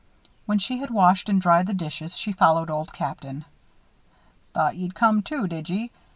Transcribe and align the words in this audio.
When 0.47 0.57
she 0.57 0.79
had 0.79 0.89
washed 0.89 1.29
and 1.29 1.39
dried 1.39 1.67
the 1.67 1.75
dishes, 1.75 2.17
she 2.17 2.31
followed 2.31 2.71
Old 2.71 2.91
Captain. 2.91 3.45
"Thought 4.55 4.75
ye'd 4.75 4.95
come, 4.95 5.21
too, 5.21 5.47
did 5.47 5.69
ye! 5.69 5.91